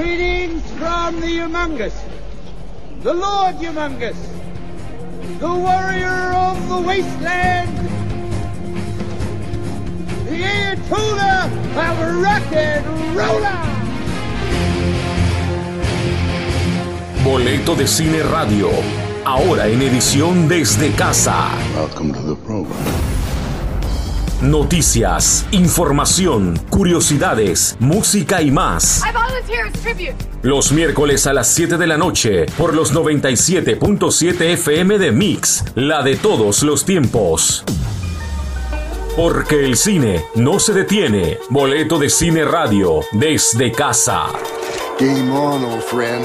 [0.00, 1.92] Greetings from the humongous,
[3.02, 4.16] the Lord humongous,
[5.38, 7.76] the warrior of the wasteland,
[10.24, 11.44] the Ayatollah
[11.84, 13.60] of rock and roller.
[17.22, 18.70] Boleto de Cine Radio,
[19.26, 21.50] ahora en edición desde casa.
[21.76, 23.09] Welcome to the program.
[24.42, 29.02] Noticias, información, curiosidades, música y más.
[30.40, 36.02] Los miércoles a las 7 de la noche por los 97.7 FM de Mix, la
[36.02, 37.64] de todos los tiempos.
[39.14, 41.36] Porque el cine no se detiene.
[41.50, 44.28] Boleto de Cine Radio desde casa.
[44.98, 46.24] Game on, old friend.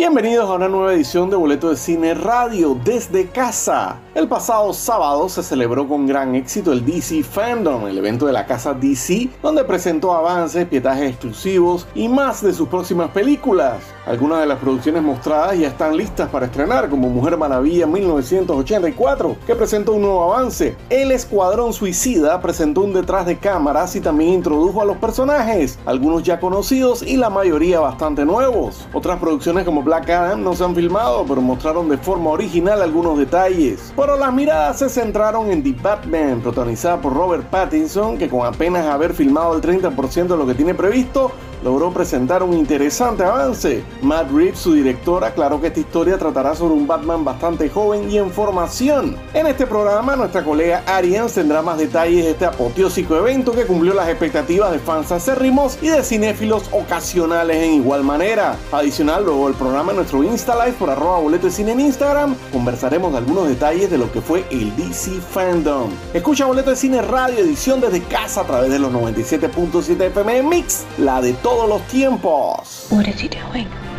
[0.00, 3.98] Bienvenidos a una nueva edición de Boleto de Cine Radio desde casa.
[4.14, 8.46] El pasado sábado se celebró con gran éxito el DC Fandom, el evento de la
[8.46, 13.82] casa DC, donde presentó avances, pietajes exclusivos y más de sus próximas películas.
[14.10, 19.54] Algunas de las producciones mostradas ya están listas para estrenar, como Mujer Maravilla 1984, que
[19.54, 20.76] presentó un nuevo avance.
[20.88, 26.24] El Escuadrón Suicida presentó un detrás de cámaras y también introdujo a los personajes, algunos
[26.24, 28.88] ya conocidos y la mayoría bastante nuevos.
[28.92, 33.16] Otras producciones como Black Adam no se han filmado, pero mostraron de forma original algunos
[33.16, 33.92] detalles.
[33.94, 38.86] Pero las miradas se centraron en The Batman, protagonizada por Robert Pattinson, que con apenas
[38.86, 41.30] haber filmado el 30% de lo que tiene previsto,
[41.62, 43.82] logró presentar un interesante avance.
[44.02, 48.18] Matt Reeves, su director, aclaró que esta historia tratará sobre un Batman bastante joven y
[48.18, 49.16] en formación.
[49.34, 53.94] En este programa, nuestra colega Arians tendrá más detalles de este apoteósico evento que cumplió
[53.94, 58.56] las expectativas de fans acérrimos y de cinéfilos ocasionales en igual manera.
[58.72, 62.34] Adicional, luego del programa en nuestro Insta Live por arroba boleto de cine en Instagram,
[62.52, 65.90] conversaremos de algunos detalles de lo que fue el DC Fandom.
[66.14, 70.84] Escucha Boleto de Cine Radio, edición desde casa a través de los 97.7 FM Mix,
[70.98, 72.86] la de todos los tiempos.
[72.90, 73.89] What is he doing?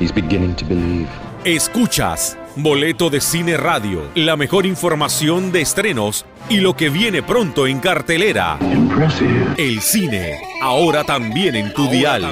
[0.00, 1.08] He's beginning to believe.
[1.44, 7.66] Escuchas Boleto de Cine Radio, la mejor información de estrenos y lo que viene pronto
[7.66, 8.58] en cartelera.
[8.60, 9.54] Impressive.
[9.56, 12.24] El cine, ahora también en tu dial.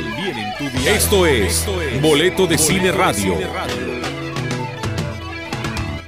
[0.87, 1.67] Esto es
[2.01, 3.35] Boleto de Cine Radio.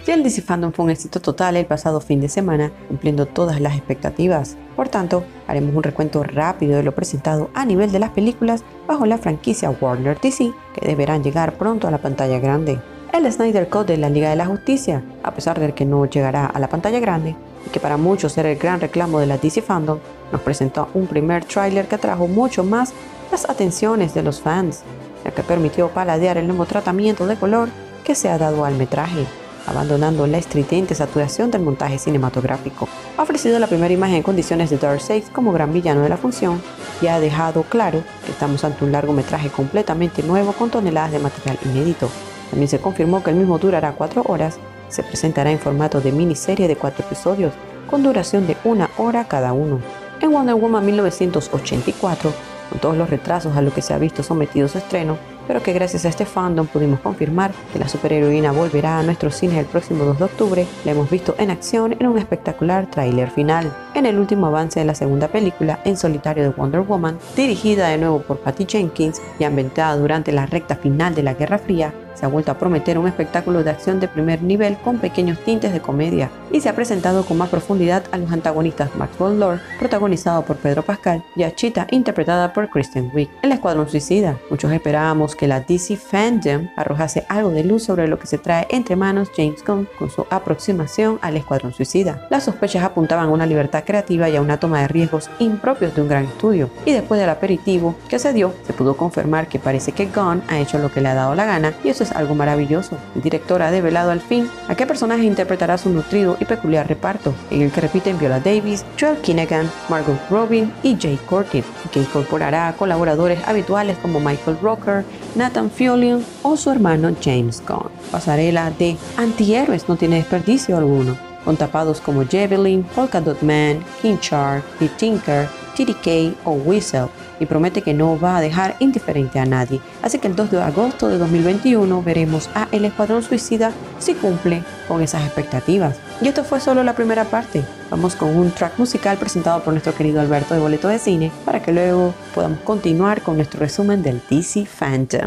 [0.07, 3.59] Ya el DC Fandom fue un éxito total el pasado fin de semana, cumpliendo todas
[3.59, 4.59] las expectativas.
[4.77, 9.07] Por tanto, haremos un recuento rápido de lo presentado a nivel de las películas bajo
[9.07, 12.79] la franquicia Warner DC, que deberán llegar pronto a la pantalla grande.
[13.15, 16.45] El Snyder Cut de la Liga de la Justicia, a pesar de que no llegará
[16.47, 17.35] a la pantalla grande,
[17.67, 20.01] y que para muchos era el gran reclamo de la DC Fandom,
[20.31, 22.93] nos presentó un primer tráiler que atrajo mucho más
[23.33, 24.83] las atenciones de los fans,
[25.25, 27.71] ya que permitió paladear el nuevo tratamiento de color
[28.05, 29.25] que se ha dado al metraje
[29.67, 32.89] abandonando la estridente saturación del montaje cinematográfico.
[33.17, 36.61] Ha ofrecido la primera imagen en condiciones de Darkseid como gran villano de la función
[37.01, 41.59] y ha dejado claro que estamos ante un largometraje completamente nuevo con toneladas de material
[41.65, 42.09] inédito.
[42.51, 44.59] También se confirmó que el mismo durará cuatro horas,
[44.89, 47.53] se presentará en formato de miniserie de cuatro episodios
[47.91, 49.81] con duración de una hora cada uno.
[50.21, 52.33] En Wonder Woman 1984,
[52.71, 55.73] con todos los retrasos a los que se ha visto sometido su estreno, pero que
[55.73, 60.05] gracias a este fandom pudimos confirmar que la superheroína volverá a nuestros cines el próximo
[60.05, 63.73] 2 de octubre, la hemos visto en acción en un espectacular tráiler final.
[63.95, 67.99] En el último avance de la segunda película, en solitario de Wonder Woman, dirigida de
[67.99, 72.25] nuevo por Patty Jenkins y ambientada durante la recta final de la Guerra Fría, se
[72.25, 75.81] ha vuelto a prometer un espectáculo de acción de primer nivel con pequeños tintes de
[75.81, 80.57] comedia y se ha presentado con más profundidad a los antagonistas Maxwell Lord, protagonizado por
[80.57, 83.29] Pedro Pascal, y a Cheetah, interpretada por Kristen Wiig.
[83.43, 84.39] El Escuadrón Suicida.
[84.51, 88.67] Muchos esperábamos que la DC Fandom arrojase algo de luz sobre lo que se trae
[88.71, 92.27] entre manos James Gunn con su aproximación al Escuadrón Suicida.
[92.31, 96.03] Las sospechas apuntaban a una libertad creativa y a una toma de riesgos impropios de
[96.03, 96.71] un gran estudio.
[96.85, 100.59] Y después del aperitivo que se dio, se pudo confirmar que parece que Gunn ha
[100.59, 102.97] hecho lo que le ha dado la gana y eso es algo maravilloso.
[103.15, 107.35] El director ha develado al fin a qué personaje interpretará su nutrido y peculiar reparto,
[107.51, 112.01] en el que repiten Viola Davis, Joel Kinnagan, Margot Robin y Jay Corkin, y que
[112.01, 115.05] incorporará a colaboradores habituales como Michael Rocker,
[115.35, 117.91] Nathan Fillion o su hermano James Gunn.
[118.11, 124.19] Pasarela de antihéroes no tiene desperdicio alguno, con tapados como Javelin, Polka Dot Man, King
[124.21, 127.09] Char, The Tinker, TDK o Whistle
[127.41, 129.81] y promete que no va a dejar indiferente a nadie.
[130.03, 134.63] Así que el 2 de agosto de 2021 veremos a El Escuadrón Suicida si cumple
[134.89, 135.97] con esas expectativas.
[136.21, 137.65] Y esto fue solo la primera parte.
[137.91, 141.63] Vamos con un track musical presentado por nuestro querido Alberto de Boleto de Cine para
[141.63, 145.27] que luego podamos continuar con nuestro resumen del DC Phantom.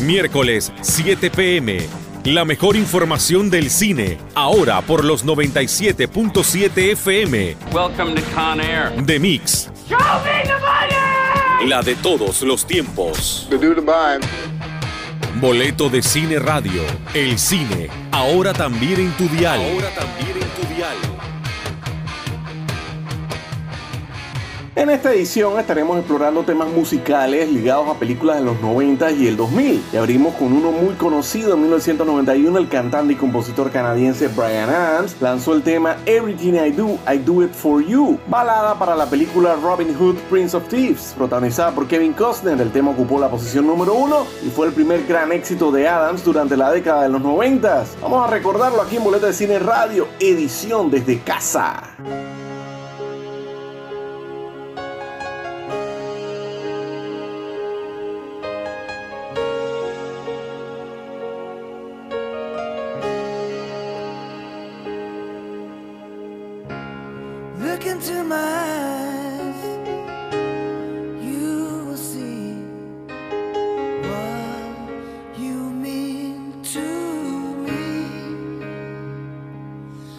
[0.00, 2.08] Miércoles 7 pm.
[2.24, 7.56] La mejor información del cine, ahora por los 97.7 FM.
[7.72, 8.90] Welcome to Con Air.
[9.04, 9.70] De Mix.
[11.66, 13.48] La de todos los tiempos.
[15.40, 16.82] Boleto de Cine Radio.
[17.14, 19.60] El cine, ahora también en tu dial.
[19.60, 20.37] Ahora también
[24.78, 29.36] En esta edición estaremos explorando temas musicales ligados a películas de los 90 y el
[29.36, 29.82] 2000.
[29.92, 35.16] Y abrimos con uno muy conocido en 1991, el cantante y compositor canadiense Brian Adams
[35.20, 39.56] lanzó el tema Everything I Do, I Do It For You, balada para la película
[39.60, 42.60] Robin Hood, Prince of Thieves, protagonizada por Kevin Costner.
[42.60, 46.22] El tema ocupó la posición número uno y fue el primer gran éxito de Adams
[46.24, 47.84] durante la década de los 90.
[48.00, 51.82] Vamos a recordarlo aquí en Boleta de Cine Radio, edición desde casa.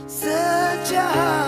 [0.10, 1.39] Such a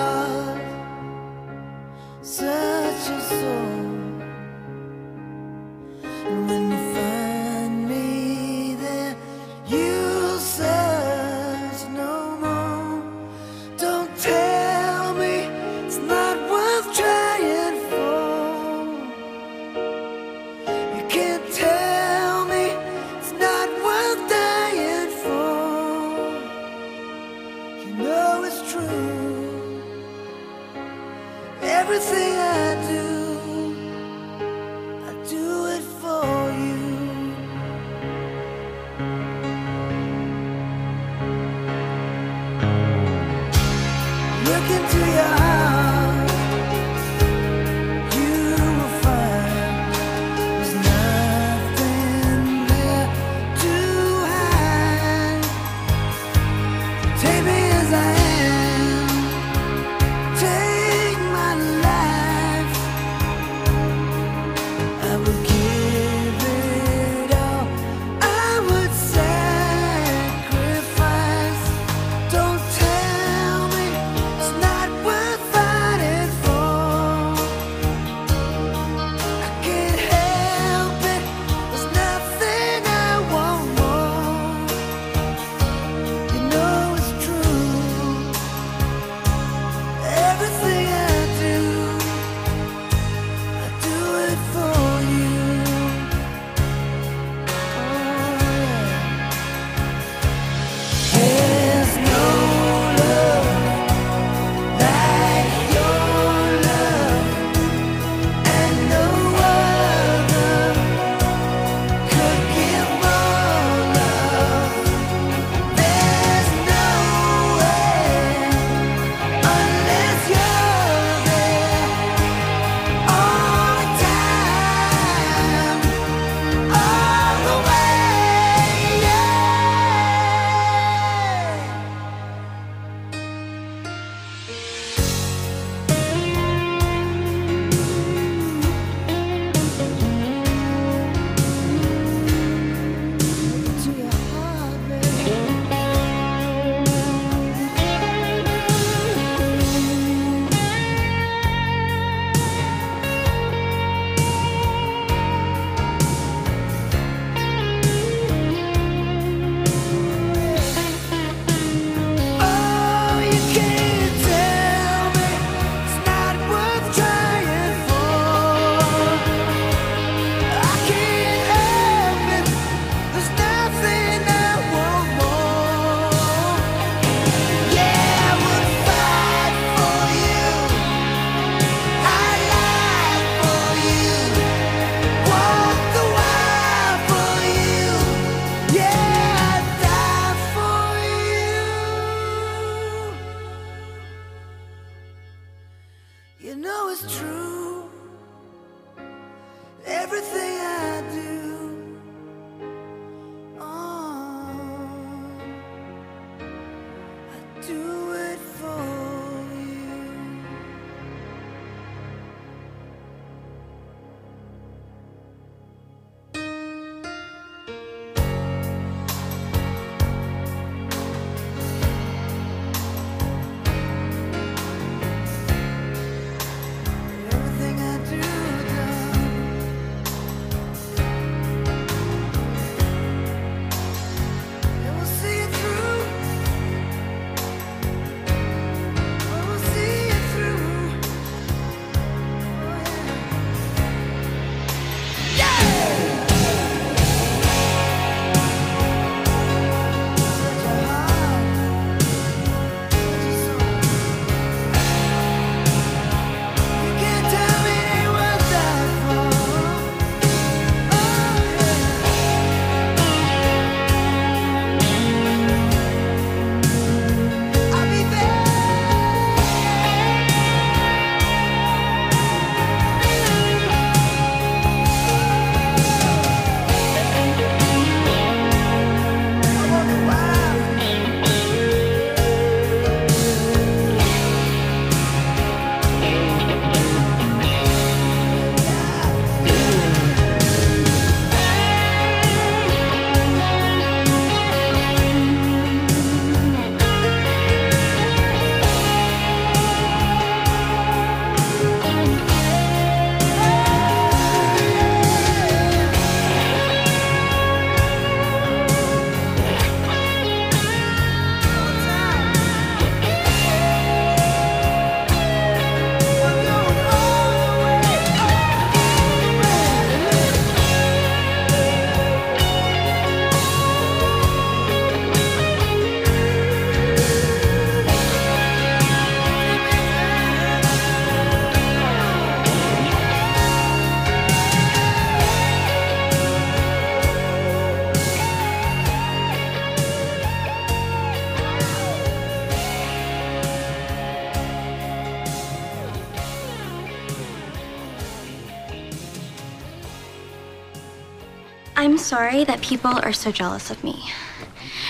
[352.42, 353.96] sorry that people are so jealous of me.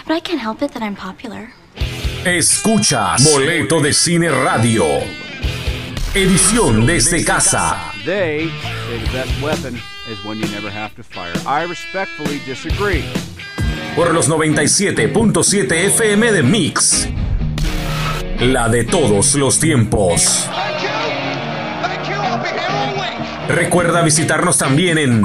[0.07, 1.53] But I can't help it that I'm popular.
[2.25, 4.85] Escuchas Boleto de Cine Radio.
[6.13, 7.77] Edición desde casa.
[8.05, 8.49] They
[8.87, 9.75] say the best weapon
[10.09, 11.33] is when you never have to fire.
[11.45, 13.03] I respectfully disagree.
[13.95, 17.07] Por los 97.7 FM de Mix.
[18.39, 20.47] La de todos los tiempos.
[23.47, 25.23] Recuerda visitarnos también en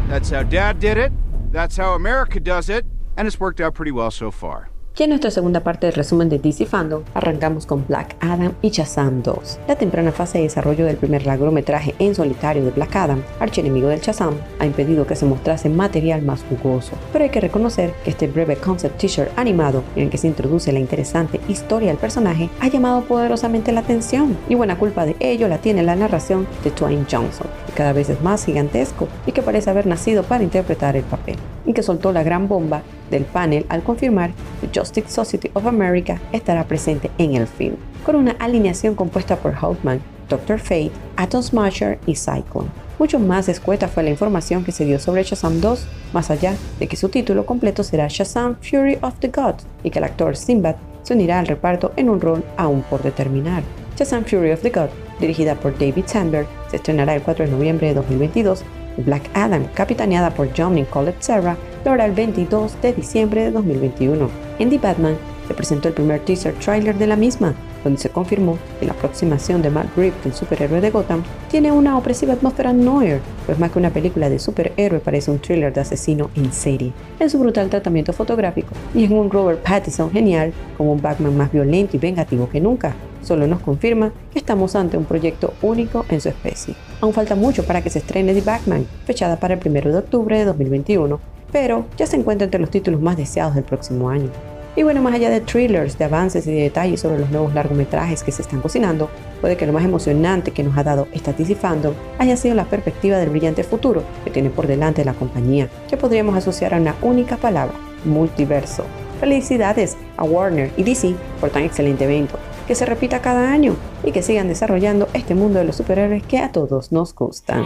[0.08, 1.10] That's how Dad did it.
[1.52, 2.86] That's how America does it.
[3.16, 4.70] And it's worked out pretty well so far.
[4.98, 8.70] Y en nuestra segunda parte del resumen de DC Fandom, arrancamos con Black Adam y
[8.70, 9.60] Shazam 2.
[9.68, 14.00] La temprana fase de desarrollo del primer largometraje en solitario de Black Adam, archienemigo del
[14.00, 16.96] Shazam, ha impedido que se mostrase material más jugoso.
[17.12, 20.72] Pero hay que reconocer que este breve concept teaser animado, en el que se introduce
[20.72, 24.36] la interesante historia del personaje, ha llamado poderosamente la atención.
[24.48, 28.10] Y buena culpa de ello la tiene la narración de Twain Johnson, que cada vez
[28.10, 31.36] es más gigantesco y que parece haber nacido para interpretar el papel.
[31.66, 36.20] Y que soltó la gran bomba del panel al confirmar que Justice Society of America
[36.32, 40.58] estará presente en el film, con una alineación compuesta por Hoffman, Dr.
[40.58, 42.68] Fate, Atom Smasher y Cyclone.
[42.98, 46.88] Mucho más escueta fue la información que se dio sobre Shazam 2, más allá de
[46.88, 50.76] que su título completo será Shazam Fury of the Gods y que el actor Sinbad
[51.02, 53.62] se unirá al reparto en un rol aún por determinar.
[53.96, 57.88] Shazam Fury of the Gods, dirigida por David Sandberg, se estrenará el 4 de noviembre
[57.88, 58.64] de 2022
[58.98, 63.50] Black Adam, capitaneada por John y Colette Serra, lo hará el 22 de diciembre de
[63.52, 64.28] 2021.
[64.58, 68.86] En Batman se presentó el primer teaser trailer de la misma, donde se confirmó que
[68.86, 73.58] la aproximación de Matt Reeves, el superhéroe de Gotham, tiene una opresiva atmósfera noir, pues
[73.58, 77.38] más que una película de superhéroe parece un thriller de asesino en serie, en su
[77.38, 82.00] brutal tratamiento fotográfico y en un Robert Pattinson genial, como un Batman más violento y
[82.00, 82.94] vengativo que nunca.
[83.22, 86.74] Solo nos confirma que estamos ante un proyecto único en su especie.
[87.00, 90.38] Aún falta mucho para que se estrene The Batman, fechada para el 1 de octubre
[90.38, 91.20] de 2021,
[91.52, 94.30] pero ya se encuentra entre los títulos más deseados del próximo año.
[94.78, 98.22] Y bueno, más allá de thrillers, de avances y de detalles sobre los nuevos largometrajes
[98.22, 101.56] que se están cocinando, puede que lo más emocionante que nos ha dado esta DC
[101.56, 105.96] Fandom haya sido la perspectiva del brillante futuro que tiene por delante la compañía, que
[105.96, 108.84] podríamos asociar a una única palabra, multiverso.
[109.18, 114.12] Felicidades a Warner y DC por tan excelente evento, que se repita cada año y
[114.12, 117.64] que sigan desarrollando este mundo de los superhéroes que a todos nos gustan.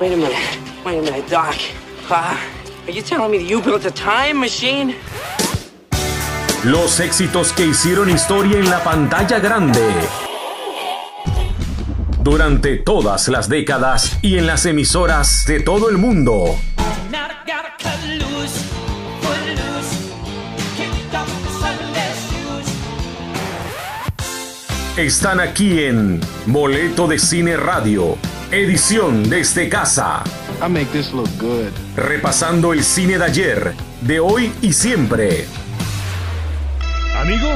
[0.00, 0.32] Wait a minute.
[0.82, 1.91] Wait a minute, Doc.
[2.10, 2.36] Uh,
[2.86, 4.94] are you telling me you built a time machine?
[6.64, 9.80] Los éxitos que hicieron historia en la pantalla grande.
[12.22, 16.56] Durante todas las décadas y en las emisoras de todo el mundo.
[24.96, 28.18] Están aquí en Boleto de Cine Radio,
[28.50, 30.22] edición desde casa.
[30.62, 31.72] I make this look good.
[31.96, 35.44] Repasando el cine de ayer, de hoy y siempre.
[37.16, 37.48] ¿Amigo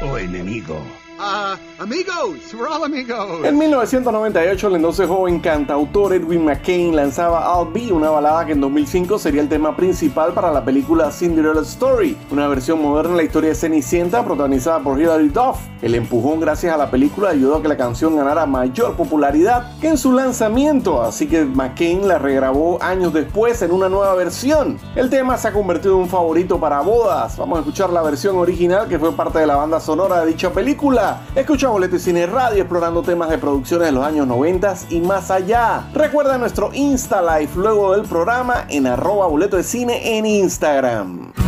[0.00, 0.82] o enemigo?
[1.18, 3.42] Uh, amigos, we're all amigos.
[3.42, 8.60] En 1998, el entonces joven cantautor Edwin McCain lanzaba I'll Be, una balada que en
[8.60, 13.22] 2005 sería el tema principal para la película Cinderella Story, una versión moderna de la
[13.22, 15.56] historia de Cenicienta protagonizada por Hilary Duff.
[15.80, 19.88] El empujón gracias a la película ayudó a que la canción ganara mayor popularidad que
[19.88, 24.78] en su lanzamiento, así que McCain la regrabó años después en una nueva versión.
[24.94, 27.38] El tema se ha convertido en un favorito para bodas.
[27.38, 30.50] Vamos a escuchar la versión original que fue parte de la banda sonora de dicha
[30.50, 31.05] película.
[31.34, 35.30] Escucha Boleto y Cine Radio explorando temas de producciones de los años 90 y más
[35.30, 35.84] allá.
[35.92, 41.45] Recuerda nuestro Insta Live luego del programa en arroba boleto de cine en Instagram.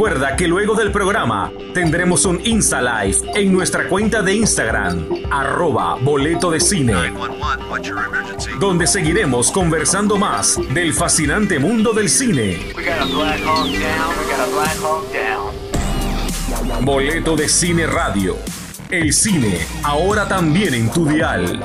[0.00, 5.96] Recuerda que luego del programa tendremos un Insta Live en nuestra cuenta de Instagram, arroba
[5.96, 7.12] boleto de cine,
[8.58, 12.72] donde seguiremos conversando más del fascinante mundo del cine.
[16.80, 18.38] Boleto de Cine Radio.
[18.88, 21.62] El cine, ahora también en tu dial.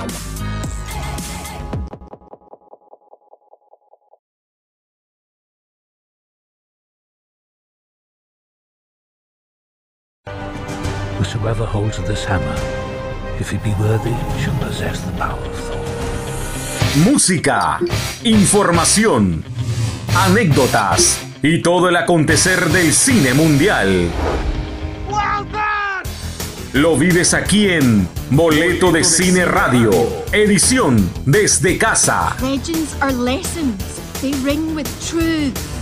[11.35, 12.55] Whosoever holds this hammer,
[13.39, 17.03] if he be worthy, shall possess the power of Thor.
[17.03, 17.79] Música,
[18.23, 19.43] información,
[20.15, 24.09] anécdotas y todo el acontecer del cine mundial.
[26.71, 29.91] Lo vives aquí en Boleto de Cine Radio,
[30.31, 32.37] edición desde casa.
[32.41, 33.83] Legends are lessons.
[34.21, 35.74] They ring with truth.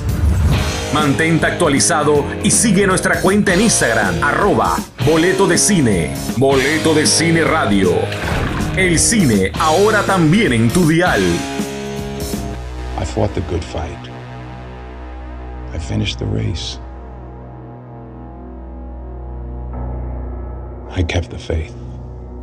[0.93, 7.43] Mantente actualizado y sigue nuestra cuenta en Instagram, arroba Boleto de Cine, Boleto de Cine
[7.43, 7.93] Radio.
[8.77, 11.21] El cine ahora también en tu dial.
[13.01, 14.07] I fought the good fight.
[15.73, 16.79] I finished the race.
[20.95, 21.82] I kept the faith.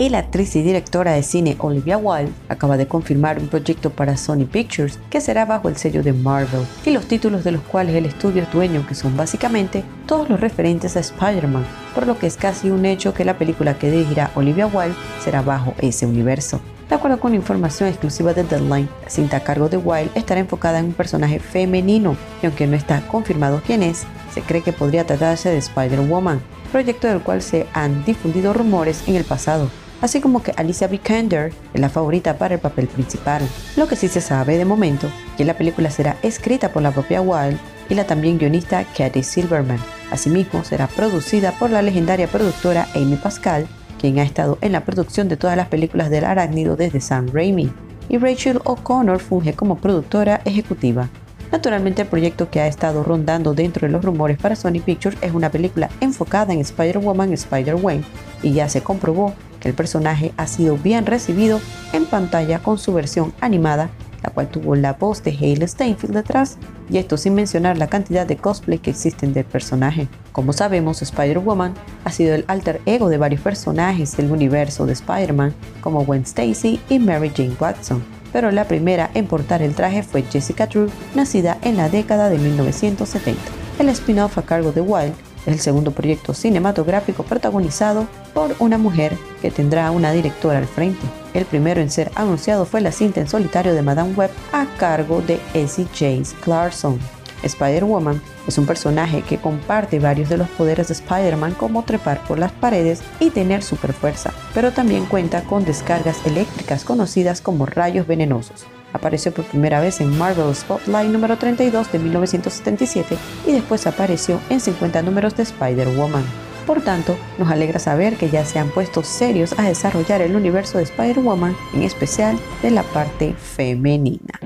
[0.01, 4.17] Y la actriz y directora de cine Olivia Wilde acaba de confirmar un proyecto para
[4.17, 7.95] Sony Pictures que será bajo el sello de Marvel y los títulos de los cuales
[7.95, 12.29] el estudio es dueño que son básicamente todos los referentes a Spider-Man, por lo que
[12.29, 16.63] es casi un hecho que la película que dirigirá Olivia Wilde será bajo ese universo.
[16.89, 20.79] De acuerdo con información exclusiva de Deadline, la cinta a cargo de Wild estará enfocada
[20.79, 25.07] en un personaje femenino y aunque no está confirmado quién es, se cree que podría
[25.07, 26.41] tratarse de Spider-Woman,
[26.73, 31.53] proyecto del cual se han difundido rumores en el pasado, así como que Alicia Vikander
[31.75, 33.43] es la favorita para el papel principal.
[33.77, 37.21] Lo que sí se sabe de momento que la película será escrita por la propia
[37.21, 37.59] Wild
[37.89, 39.79] y la también guionista Katie Silverman.
[40.11, 43.67] Asimismo, será producida por la legendaria productora Amy Pascal
[44.01, 47.71] quien ha estado en la producción de todas las películas del arácnido desde Sam Raimi,
[48.09, 51.11] y Rachel O'Connor funge como productora ejecutiva.
[51.53, 55.35] Naturalmente el proyecto que ha estado rondando dentro de los rumores para Sony Pictures es
[55.35, 58.05] una película enfocada en Spider-Woman y Spider-Wayne,
[58.43, 61.61] y ya se comprobó que el personaje ha sido bien recibido
[61.93, 63.91] en pantalla con su versión animada
[64.23, 68.27] la cual tuvo la voz de Hale Steinfeld detrás, y esto sin mencionar la cantidad
[68.27, 70.09] de cosplay que existen del personaje.
[70.33, 75.55] Como sabemos, Spider-Woman ha sido el alter ego de varios personajes del universo de Spider-Man,
[75.81, 80.23] como Gwen Stacy y Mary Jane Watson, pero la primera en portar el traje fue
[80.23, 83.41] Jessica Drew, nacida en la década de 1970.
[83.79, 85.15] El spin-off a cargo de Wild
[85.47, 91.07] el segundo proyecto cinematográfico protagonizado por una mujer que tendrá una directora al frente.
[91.35, 95.23] El primero en ser anunciado fue la cinta en solitario de Madame Web a cargo
[95.23, 96.99] de Essie James Clarkson.
[97.43, 102.39] Spider-Woman es un personaje que comparte varios de los poderes de Spider-Man como trepar por
[102.39, 108.07] las paredes y tener super fuerza, pero también cuenta con descargas eléctricas conocidas como rayos
[108.07, 108.67] venenosos.
[108.93, 114.61] Apareció por primera vez en Marvel Spotlight número 32 de 1977 y después apareció en
[114.61, 116.25] 50 números de Spider-Woman.
[116.67, 120.79] Por tanto, nos alegra saber que ya se han puesto serios a desarrollar el universo
[120.79, 124.39] de Spider-Woman, en especial de la parte femenina.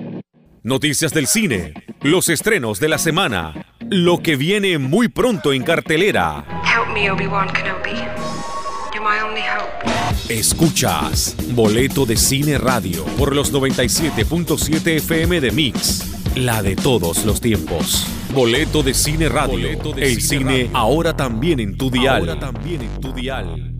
[0.62, 6.46] Noticias del cine, los estrenos de la semana, lo que viene muy pronto en cartelera.
[6.64, 7.92] Help me, Obi-Wan Kenobi.
[8.94, 9.93] You're my only hope.
[10.28, 17.42] Escuchas Boleto de Cine Radio por los 97.7 FM de Mix, la de todos los
[17.42, 18.06] tiempos.
[18.32, 22.20] Boleto de Cine Radio, el cine, ahora también en tu dial.
[22.20, 23.73] Ahora también en tu dial.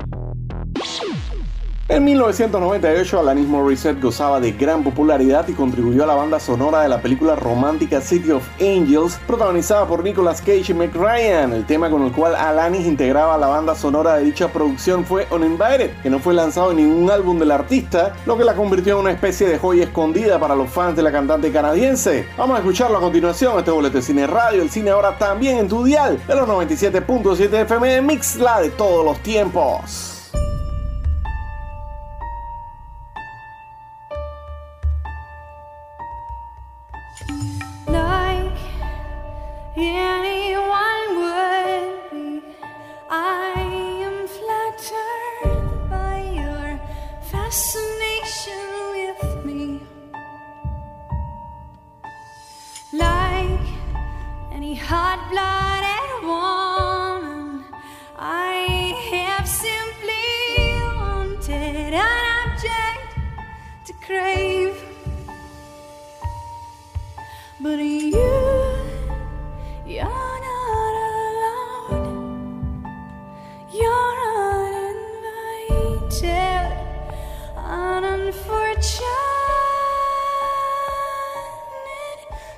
[1.87, 6.89] En 1998, Alanis Morissette gozaba de gran popularidad y contribuyó a la banda sonora de
[6.89, 11.53] la película romántica City of Angels, protagonizada por Nicolas Cage y Meg Ryan.
[11.53, 15.91] El tema con el cual Alanis integraba la banda sonora de dicha producción fue Uninvited,
[16.03, 19.13] que no fue lanzado en ningún álbum del artista, lo que la convirtió en una
[19.13, 22.27] especie de joya escondida para los fans de la cantante canadiense.
[22.39, 25.69] Vamos a escucharlo a continuación, este boleto de cine radio, el cine ahora también en
[25.69, 30.14] tu dial, de los 97.7 FM Mix, la de todos los tiempos.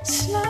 [0.07, 0.46] Slow.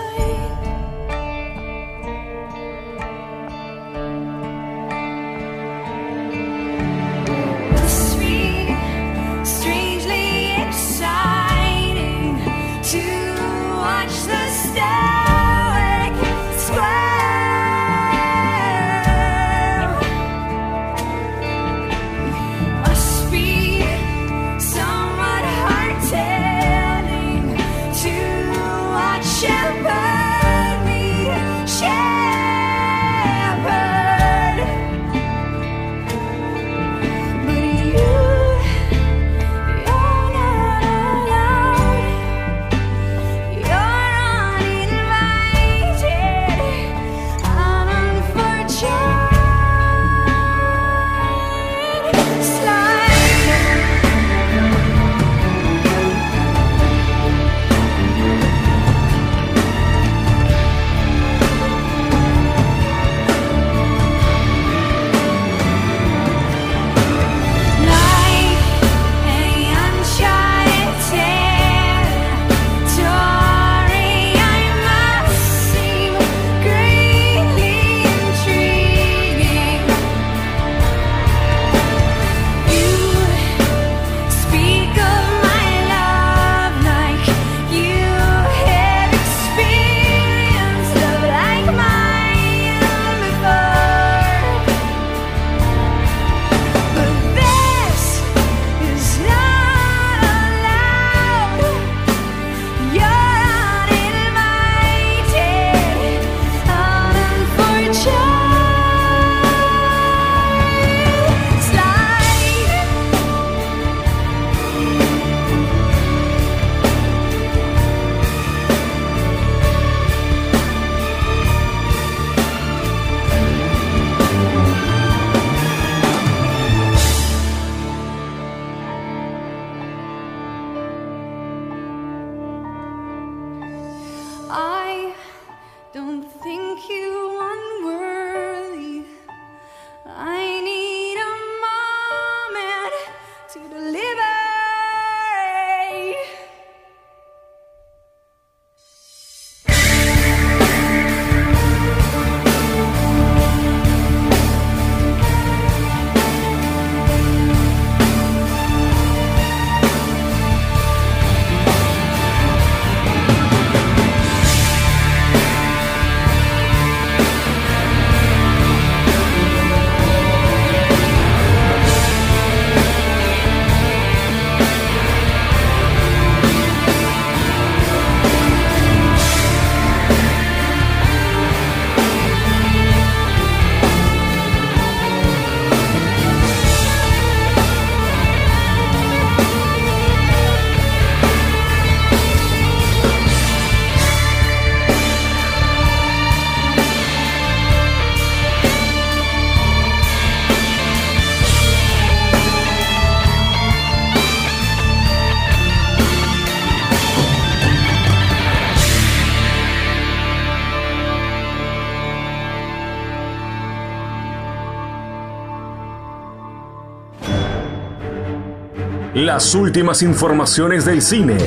[219.16, 221.38] Las últimas informaciones del cine.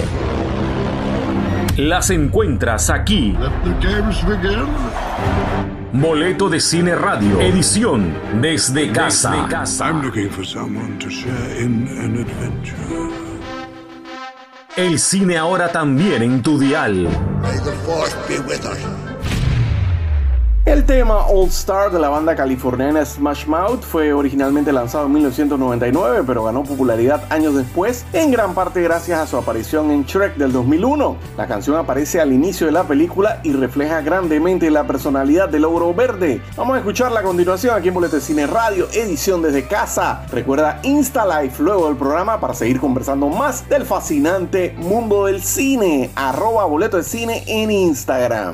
[1.77, 3.37] Las encuentras aquí.
[5.93, 9.47] Boleto de Cine Radio, edición desde casa.
[9.81, 12.75] I'm looking for someone to share in an adventure.
[14.75, 17.07] El cine ahora también en tu dial.
[17.39, 19.08] May the force be with us.
[20.69, 26.23] El tema All Star de la banda californiana Smash Mouth fue originalmente lanzado en 1999,
[26.27, 30.51] pero ganó popularidad años después, en gran parte gracias a su aparición en Shrek del
[30.51, 31.17] 2001.
[31.37, 35.91] La canción aparece al inicio de la película y refleja grandemente la personalidad del ogro
[35.91, 36.39] verde.
[36.55, 40.27] Vamos a escucharla a continuación aquí en Boleto de Cine Radio, edición desde casa.
[40.31, 46.11] Recuerda Insta Live luego del programa para seguir conversando más del fascinante mundo del cine.
[46.13, 48.53] Arroba Boleto de Cine en Instagram.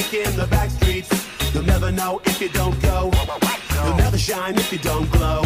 [1.91, 3.11] never know if you don't go.
[3.83, 5.41] You'll never shine if you don't glow.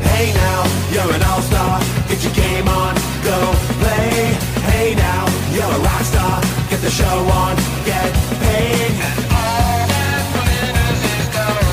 [0.00, 1.80] Hey now, you're an all-star.
[2.08, 4.34] Get your game on, go play.
[4.70, 6.40] Hey now, you're a rock star.
[6.70, 8.92] Get the show on, get paid.
[9.12, 11.70] And all that matters is gold.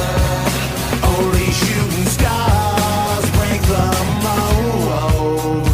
[1.13, 3.85] Only shooting stars break the
[4.25, 5.67] mold.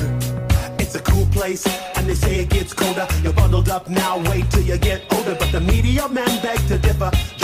[0.79, 3.07] It's a cool place, and they say it gets colder.
[3.23, 5.35] You're bundled up now, wait till you get older.
[5.35, 7.11] But the media men beg to differ,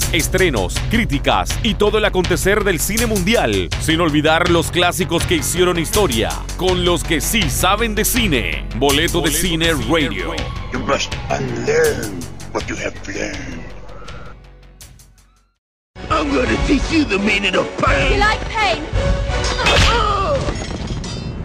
[0.00, 5.36] noticias, estrenos, críticas y todo el acontecer del cine mundial, sin olvidar los clásicos que
[5.36, 8.66] hicieron historia, con los que sí saben de cine.
[8.76, 10.34] Boleto de Cine Radio.
[10.72, 12.20] You must unlearn
[12.52, 13.60] what you have learned.
[16.10, 18.12] I'm gonna teach you the meaning of pain.
[18.12, 18.82] You like pain?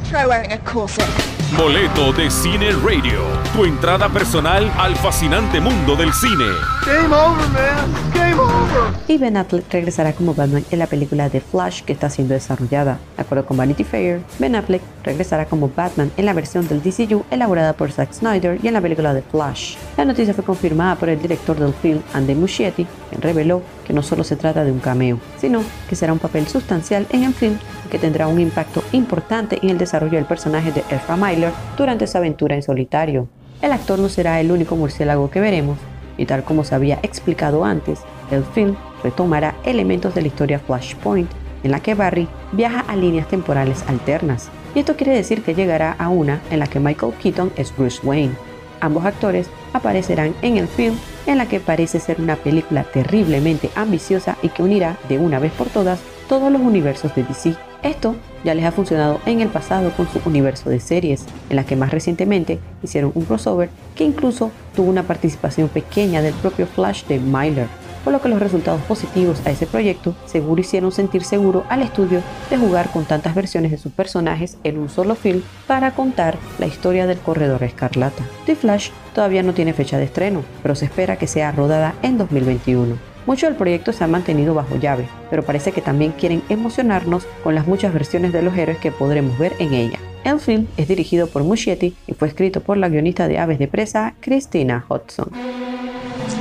[0.09, 1.34] Try wearing a corset.
[1.53, 3.21] Boleto de Cine Radio.
[3.53, 6.47] Tu entrada personal al fascinante mundo del cine.
[6.85, 7.93] Game over, man.
[8.13, 8.93] Game over.
[9.07, 12.99] Y Ben Affleck regresará como Batman en la película The Flash que está siendo desarrollada.
[13.15, 17.23] De acuerdo con Vanity Fair, Ben Affleck regresará como Batman en la versión del DCU
[17.31, 19.75] elaborada por Zack Snyder y en la película The Flash.
[19.95, 24.03] La noticia fue confirmada por el director del film, Andy Muschietti, quien reveló que no
[24.03, 27.57] solo se trata de un cameo, sino que será un papel sustancial en el film
[27.89, 32.17] que tendrá un impacto importante en el desarrollo del personaje de Ezra Miller durante su
[32.17, 33.27] aventura en solitario.
[33.61, 35.77] El actor no será el único murciélago que veremos,
[36.17, 37.99] y tal como se había explicado antes,
[38.31, 41.29] el film retomará elementos de la historia Flashpoint,
[41.63, 45.93] en la que Barry viaja a líneas temporales alternas, y esto quiere decir que llegará
[45.93, 48.33] a una en la que Michael Keaton es Bruce Wayne.
[48.79, 50.95] Ambos actores aparecerán en el film
[51.25, 55.51] en la que parece ser una película terriblemente ambiciosa y que unirá de una vez
[55.53, 57.55] por todas todos los universos de DC.
[57.83, 61.65] Esto ya les ha funcionado en el pasado con su universo de series, en la
[61.65, 67.05] que más recientemente hicieron un crossover que incluso tuvo una participación pequeña del propio Flash
[67.05, 67.67] de Myler,
[68.05, 72.21] por lo que los resultados positivos a ese proyecto seguro hicieron sentir seguro al estudio
[72.49, 76.67] de jugar con tantas versiones de sus personajes en un solo film para contar la
[76.67, 78.23] historia del corredor escarlata.
[78.45, 82.19] The Flash todavía no tiene fecha de estreno, pero se espera que sea rodada en
[82.19, 82.95] 2021.
[83.25, 87.55] Mucho del proyecto se ha mantenido bajo llave, pero parece que también quieren emocionarnos con
[87.55, 89.97] las muchas versiones de los héroes que podremos ver en ella.
[90.23, 93.67] El film es dirigido por Muschietti y fue escrito por la guionista de Aves de
[93.67, 95.31] Presa, Christina Hodson.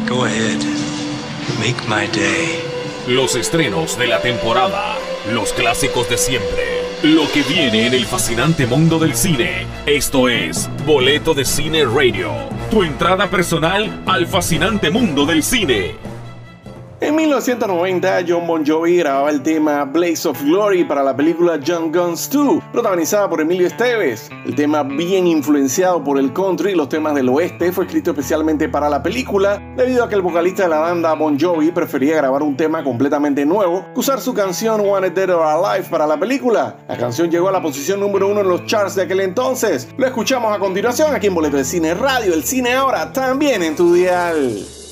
[0.08, 0.84] Go ahead.
[1.59, 2.62] Make my day.
[3.07, 4.97] Los estrenos de la temporada,
[5.30, 9.66] los clásicos de siempre, lo que viene en el fascinante mundo del cine.
[9.84, 12.32] Esto es Boleto de Cine Radio,
[12.70, 16.13] tu entrada personal al fascinante mundo del cine.
[17.01, 21.95] En 1990, John Bon Jovi grababa el tema Blaze of Glory para la película Young
[21.95, 24.30] Guns 2, protagonizada por Emilio Esteves.
[24.47, 28.68] El tema, bien influenciado por el country y los temas del oeste, fue escrito especialmente
[28.68, 32.45] para la película, debido a que el vocalista de la banda Bon Jovi prefería grabar
[32.45, 36.76] un tema completamente nuevo que usar su canción Wanted Dead or Alive para la película.
[36.88, 39.88] La canción llegó a la posición número uno en los charts de aquel entonces.
[39.99, 43.74] Lo escuchamos a continuación aquí en Boleto de Cine Radio, el cine ahora también en
[43.74, 44.84] tu dial.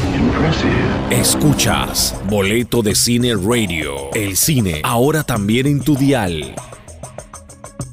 [1.11, 4.13] Escuchas Boleto de Cine Radio.
[4.15, 6.55] El cine ahora también en tu dial.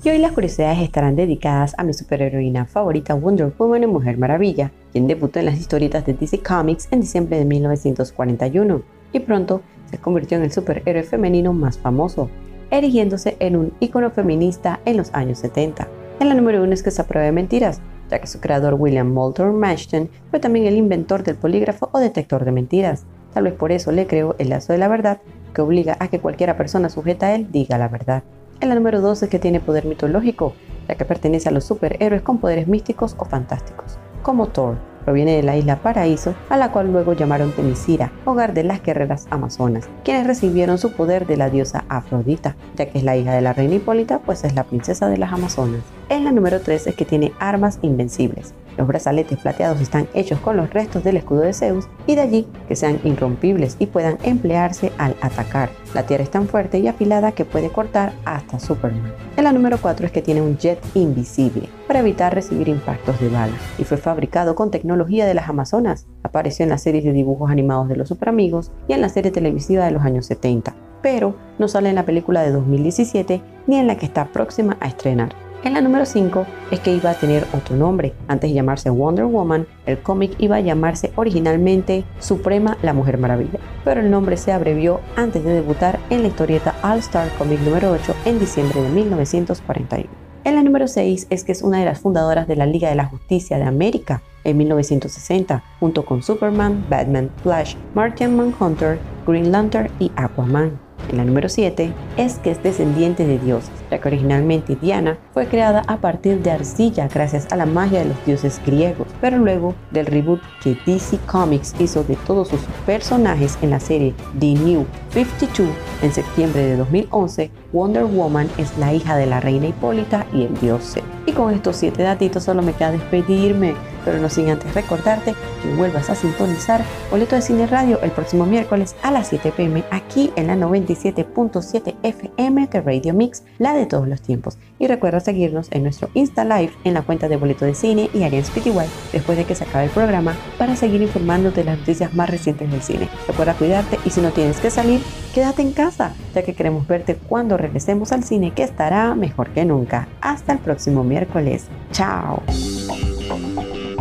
[0.04, 4.72] Y hoy las curiosidades estarán dedicadas a mi superheroína favorita Wonder Woman y Mujer Maravilla,
[4.92, 8.84] quien debutó en las historietas de DC Comics en diciembre de 1941
[9.14, 9.64] y pronto
[9.96, 12.30] se convirtió en el superhéroe femenino más famoso,
[12.70, 15.88] erigiéndose en un ícono feminista en los años 70.
[16.20, 17.80] En la número uno es que se prueba de mentiras,
[18.10, 22.44] ya que su creador William Moulton Marston fue también el inventor del polígrafo o detector
[22.44, 23.06] de mentiras.
[23.34, 25.22] Tal vez por eso le creó el lazo de la verdad,
[25.54, 28.24] que obliga a que cualquiera persona sujeta a él diga la verdad.
[28.60, 30.54] En la número 2 es que tiene poder mitológico,
[30.90, 34.76] ya que pertenece a los superhéroes con poderes místicos o fantásticos, como Thor.
[35.06, 39.28] Proviene de la isla Paraíso, a la cual luego llamaron Temisira, hogar de las guerreras
[39.30, 43.42] amazonas, quienes recibieron su poder de la diosa Afrodita, ya que es la hija de
[43.42, 45.82] la reina Hipólita, pues es la princesa de las amazonas.
[46.10, 48.56] En la número 3 es que tiene armas invencibles.
[48.78, 52.48] Los brazaletes plateados están hechos con los restos del escudo de Zeus y de allí
[52.68, 55.70] que sean irrompibles y puedan emplearse al atacar.
[55.94, 59.14] La tierra es tan fuerte y afilada que puede cortar hasta Superman.
[59.38, 63.30] En la número 4 es que tiene un jet invisible para evitar recibir impactos de
[63.30, 66.08] bala y fue fabricado con tecnología de las Amazonas.
[66.24, 69.86] Apareció en las series de dibujos animados de los Superamigos y en la serie televisiva
[69.86, 73.98] de los años 70, pero no sale en la película de 2017 ni en la
[73.98, 75.36] que está próxima a estrenar.
[75.64, 78.14] En la número 5 es que iba a tener otro nombre.
[78.28, 83.60] Antes de llamarse Wonder Woman, el cómic iba a llamarse originalmente Suprema la Mujer Maravilla,
[83.84, 87.92] pero el nombre se abrevió antes de debutar en la historieta All Star Comic número
[87.92, 90.25] 8 en diciembre de 1941.
[90.46, 92.94] En la número 6 es que es una de las fundadoras de la Liga de
[92.94, 99.90] la Justicia de América en 1960, junto con Superman, Batman, Flash, Martian Manhunter, Green Lantern
[100.00, 100.85] y Aquaman.
[101.10, 105.48] En la número 7 es que es descendiente de dioses, ya que originalmente Diana fue
[105.48, 109.76] creada a partir de arcilla gracias a la magia de los dioses griegos, pero luego
[109.92, 114.86] del reboot que DC Comics hizo de todos sus personajes en la serie The New
[115.12, 115.70] 52
[116.02, 120.60] en septiembre de 2011, Wonder Woman es la hija de la reina Hipólita y el
[120.60, 121.06] dios Zeus.
[121.26, 125.74] Y con estos 7 datitos solo me queda despedirme, pero no sin antes recordarte que
[125.76, 130.32] vuelvas a sintonizar Boleto de Cine Radio el próximo miércoles a las 7 pm aquí
[130.36, 130.56] en la
[130.96, 134.58] 97.7 FM de Radio Mix, la de todos los tiempos.
[134.80, 138.24] Y recuerda seguirnos en nuestro Insta Live en la cuenta de Boleto de Cine y
[138.24, 142.14] Ariane Spityway después de que se acabe el programa para seguir informándote de las noticias
[142.14, 143.10] más recientes del cine.
[143.28, 145.02] Recuerda cuidarte y si no tienes que salir,
[145.34, 149.66] quédate en casa, ya que queremos verte cuando regresemos al cine que estará mejor que
[149.66, 150.08] nunca.
[150.22, 151.66] Hasta el próximo miércoles.
[151.92, 152.42] Chao.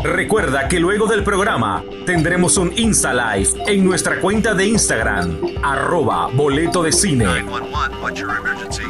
[0.04, 6.26] Recuerda que luego del programa tendremos un Insta Live en nuestra cuenta de Instagram, arroba
[6.26, 7.26] boleto de cine,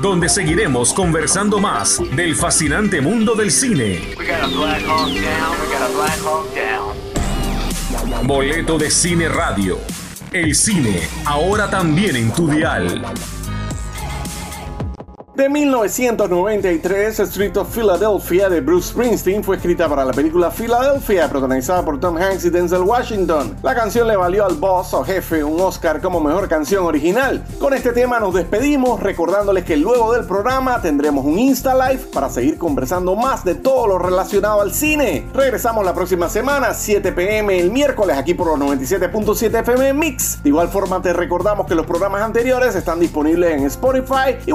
[0.03, 4.03] donde seguiremos conversando más del fascinante mundo del cine.
[8.25, 9.79] Boleto de Cine Radio.
[10.33, 13.05] El cine, ahora también en tu dial.
[15.37, 21.85] De 1993, Street of Philadelphia de Bruce Springsteen fue escrita para la película Philadelphia, protagonizada
[21.85, 23.57] por Tom Hanks y Denzel Washington.
[23.61, 27.45] La canción le valió al boss o jefe un Oscar como mejor canción original.
[27.59, 32.31] Con este tema nos despedimos, recordándoles que luego del programa tendremos un Insta Live para
[32.31, 35.27] seguir conversando más de todo lo relacionado al cine.
[35.35, 40.45] Regresamos la próxima semana, 7 pm el miércoles, aquí por los 97.7 FM Mix.
[40.45, 44.53] De igual forma, te recordamos que los programas anteriores están disponibles en Spotify y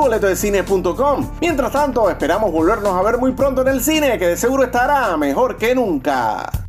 [1.41, 5.17] Mientras tanto, esperamos volvernos a ver muy pronto en el cine, que de seguro estará
[5.17, 6.68] mejor que nunca.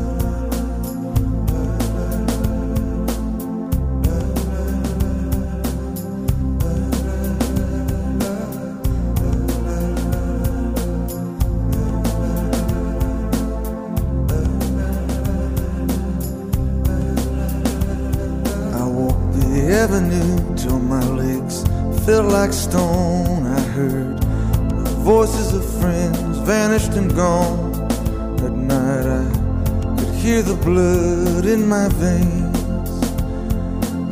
[30.63, 32.57] Blood in my veins,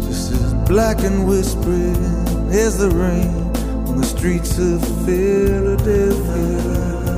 [0.06, 1.96] just as black and whispering
[2.52, 3.34] as the rain
[3.88, 7.09] on the streets of Philadelphia.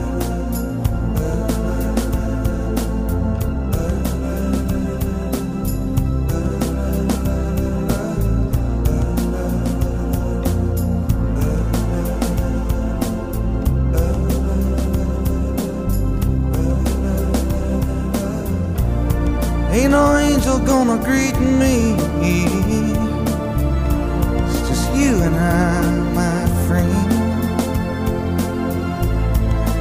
[25.19, 25.81] And I,
[26.13, 27.11] my friend.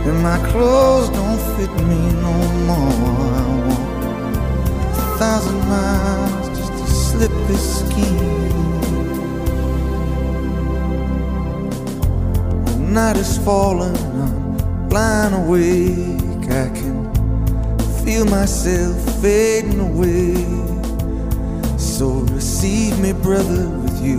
[0.06, 2.34] And my clothes don't fit me no
[2.66, 3.30] more.
[3.36, 3.88] I walk
[4.96, 8.16] a thousand miles just to slip this skin.
[12.64, 16.50] The night is falling, I'm lying awake.
[16.50, 17.08] I can
[18.04, 20.34] feel myself fading away.
[21.78, 24.18] So receive me, brother, with you,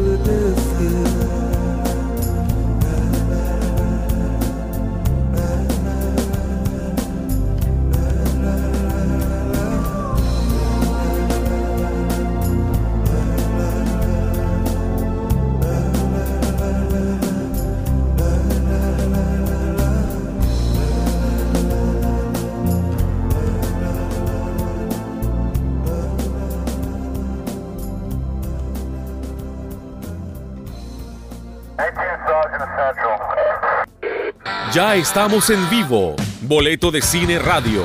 [34.73, 36.15] Ya estamos en vivo.
[36.43, 37.83] Boleto de Cine Radio.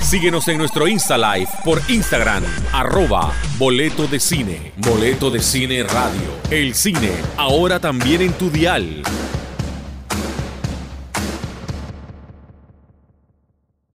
[0.00, 2.42] Síguenos en nuestro Insta Live por Instagram,
[2.72, 4.72] arroba Boleto de Cine.
[4.78, 6.40] Boleto de Cine Radio.
[6.50, 9.02] El cine, ahora también en tu dial.